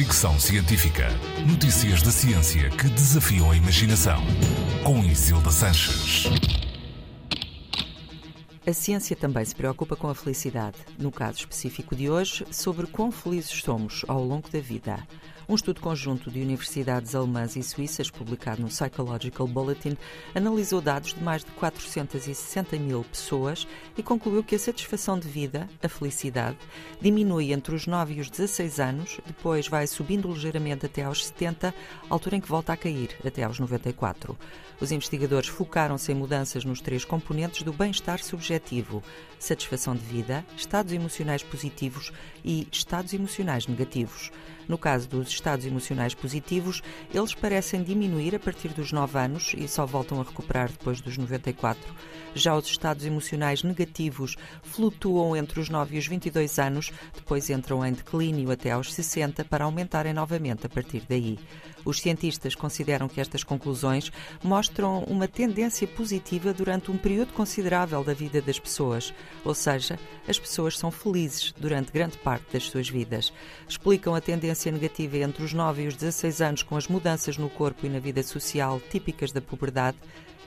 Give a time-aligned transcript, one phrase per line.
[0.00, 1.08] Fricção Científica.
[1.46, 4.18] Notícias da ciência que desafiam a imaginação.
[4.82, 6.24] Com Isilda Sanches.
[8.66, 10.78] A ciência também se preocupa com a felicidade.
[10.98, 15.06] No caso específico de hoje, sobre quão felizes somos ao longo da vida.
[15.50, 19.96] Um estudo conjunto de universidades alemãs e suíças, publicado no Psychological Bulletin,
[20.32, 23.66] analisou dados de mais de 460 mil pessoas
[23.98, 26.56] e concluiu que a satisfação de vida, a felicidade,
[27.00, 31.74] diminui entre os 9 e os 16 anos, depois vai subindo ligeiramente até aos 70,
[32.08, 34.38] altura em que volta a cair, até aos 94.
[34.80, 39.02] Os investigadores focaram-se em mudanças nos três componentes do bem-estar subjetivo:
[39.36, 42.12] satisfação de vida, estados emocionais positivos
[42.44, 44.30] e estados emocionais negativos.
[44.70, 46.80] No caso dos estados emocionais positivos,
[47.12, 51.18] eles parecem diminuir a partir dos 9 anos e só voltam a recuperar depois dos
[51.18, 51.92] 94.
[52.36, 57.84] Já os estados emocionais negativos flutuam entre os 9 e os 22 anos, depois entram
[57.84, 61.36] em declínio até aos 60 para aumentarem novamente a partir daí.
[61.84, 68.14] Os cientistas consideram que estas conclusões mostram uma tendência positiva durante um período considerável da
[68.14, 69.12] vida das pessoas,
[69.44, 69.98] ou seja,
[70.30, 73.32] as pessoas são felizes durante grande parte das suas vidas.
[73.68, 77.50] Explicam a tendência negativa entre os 9 e os 16 anos com as mudanças no
[77.50, 79.98] corpo e na vida social típicas da puberdade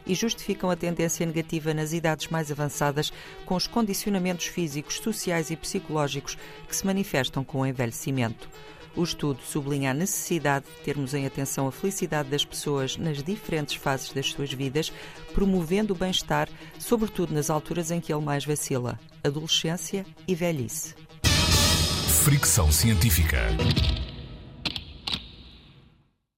[0.06, 3.12] e justificam a tendência negativa nas idades mais avançadas
[3.46, 8.50] com os condicionamentos físicos, sociais e psicológicos que se manifestam com o envelhecimento.
[8.96, 13.76] O estudo sublinha a necessidade de termos em atenção a felicidade das pessoas nas diferentes
[13.76, 14.94] fases das suas vidas,
[15.34, 20.96] promovendo o bem-estar, sobretudo nas alturas em que ele mais vacila adolescência e velhice.
[22.24, 23.48] Fricção científica.